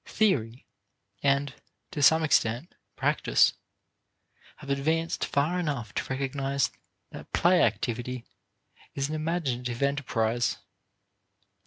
[0.07, 0.65] Theory,
[1.21, 1.53] and
[1.91, 3.53] to some extent practice,
[4.55, 6.71] have advanced far enough to recognize
[7.11, 8.25] that play activity
[8.95, 10.57] is an imaginative enterprise.